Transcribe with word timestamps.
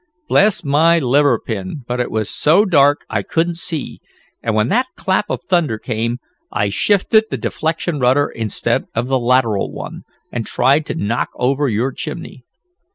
"Bless 0.27 0.63
my 0.63 0.97
liver 0.97 1.37
pin, 1.39 1.83
but 1.87 1.99
it 1.99 2.09
was 2.09 2.27
so 2.27 2.65
dark 2.65 3.05
I 3.07 3.21
couldn't 3.21 3.59
see, 3.59 3.99
and 4.41 4.55
when 4.55 4.69
that 4.69 4.87
clap 4.97 5.29
of 5.29 5.43
thunder 5.43 5.77
came 5.77 6.17
I 6.51 6.69
shifted 6.69 7.25
the 7.29 7.37
deflection 7.37 7.99
rudder 7.99 8.27
instead 8.27 8.85
of 8.95 9.05
the 9.05 9.19
lateral 9.19 9.71
one, 9.71 10.01
and 10.31 10.43
tried 10.43 10.87
to 10.87 10.95
knock 10.95 11.29
over 11.35 11.67
your 11.67 11.91
chimney." 11.91 12.43